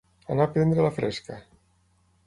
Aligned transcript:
Anar 0.35 0.47
a 0.49 0.51
prendre 0.55 0.87
la 0.87 0.93
fresca. 0.97 1.39